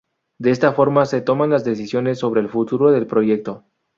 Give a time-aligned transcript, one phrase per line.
[0.39, 3.65] De esta forma se toman las decisiones sobre el futuro del proyecto.